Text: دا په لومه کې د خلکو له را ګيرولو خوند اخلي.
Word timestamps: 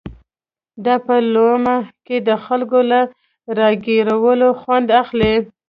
دا 0.85 0.95
په 1.05 1.15
لومه 1.33 1.75
کې 2.05 2.17
د 2.27 2.29
خلکو 2.45 2.79
له 2.91 3.01
را 3.57 3.69
ګيرولو 3.85 4.49
خوند 4.61 4.87
اخلي. 5.01 5.33